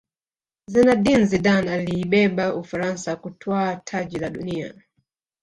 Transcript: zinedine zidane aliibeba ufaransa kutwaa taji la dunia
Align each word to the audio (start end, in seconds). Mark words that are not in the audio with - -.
zinedine 0.67 1.25
zidane 1.25 1.71
aliibeba 1.73 2.55
ufaransa 2.55 3.15
kutwaa 3.15 3.75
taji 3.75 4.19
la 4.19 4.29
dunia 4.29 4.73